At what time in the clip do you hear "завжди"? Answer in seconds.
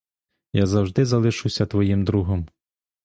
0.65-1.05